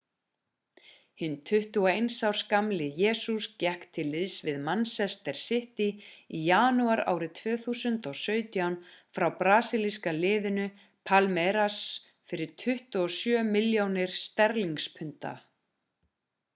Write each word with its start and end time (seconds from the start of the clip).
hinn 1.21 1.33
21 1.49 2.15
árs 2.29 2.39
gamli 2.53 2.85
jesus 3.01 3.47
gekk 3.63 3.83
til 3.97 4.05
liðs 4.13 4.37
við 4.47 4.57
manchester 4.69 5.37
city 5.41 5.87
í 6.39 6.41
janúar 6.47 7.03
árið 7.13 7.35
2017 7.41 8.79
frá 9.19 9.29
brasílíska 9.43 10.15
liðinu 10.25 10.65
palmeiras 11.11 11.79
fyrir 12.33 12.57
27 12.67 13.47
milljónir 13.53 14.17
sterlingspunda 14.25 15.37